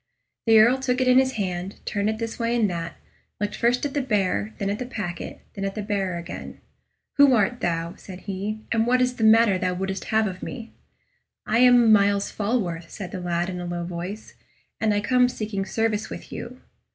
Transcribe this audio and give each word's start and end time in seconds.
The 0.47 0.57
Earl 0.57 0.79
took 0.79 0.99
it 0.99 1.07
in 1.07 1.19
his 1.19 1.33
hand, 1.33 1.75
turned 1.85 2.09
it 2.09 2.17
this 2.17 2.39
way 2.39 2.55
and 2.55 2.67
that, 2.71 2.95
looked 3.39 3.55
first 3.55 3.85
at 3.85 3.93
the 3.93 4.01
bearer, 4.01 4.51
then 4.57 4.71
at 4.71 4.79
the 4.79 4.85
packet, 4.87 5.41
and 5.55 5.63
then 5.63 5.65
at 5.65 5.75
the 5.75 5.83
bearer 5.83 6.17
again. 6.17 6.59
"Who 7.17 7.35
art 7.35 7.59
thou?" 7.61 7.93
said 7.97 8.21
he; 8.21 8.61
"and 8.71 8.87
what 8.87 8.99
is 8.99 9.17
the 9.17 9.23
matter 9.23 9.59
thou 9.59 9.75
wouldst 9.75 10.05
have 10.05 10.25
of 10.25 10.41
me?" 10.41 10.71
"I 11.45 11.59
am 11.59 11.91
Myles 11.91 12.31
Falworth," 12.31 12.89
said 12.89 13.11
the 13.11 13.19
lad, 13.21 13.47
in 13.47 13.61
a 13.61 13.65
low 13.65 13.83
voice; 13.83 14.33
"and 14.79 14.91
I 14.91 15.01
come 15.01 15.29
seeking 15.29 15.67
service 15.67 16.09
with 16.09 16.31
you." 16.31 16.59